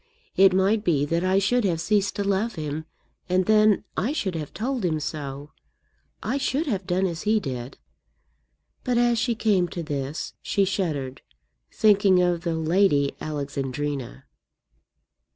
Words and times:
It 0.35 0.51
might 0.51 0.83
be 0.83 1.05
that 1.05 1.23
I 1.23 1.37
should 1.37 1.63
have 1.63 1.79
ceased 1.79 2.15
to 2.15 2.23
love 2.23 2.55
him, 2.55 2.85
and 3.29 3.45
then 3.45 3.83
I 3.95 4.13
should 4.13 4.33
have 4.33 4.51
told 4.51 4.83
him 4.83 4.99
so. 4.99 5.51
I 6.23 6.39
should 6.39 6.65
have 6.65 6.87
done 6.87 7.05
as 7.05 7.21
he 7.21 7.39
did." 7.39 7.77
But, 8.83 8.97
as 8.97 9.19
she 9.19 9.35
came 9.35 9.67
to 9.67 9.83
this, 9.83 10.33
she 10.41 10.65
shuddered, 10.65 11.21
thinking 11.71 12.19
of 12.19 12.41
the 12.41 12.55
Lady 12.55 13.13
Alexandrina. 13.21 14.25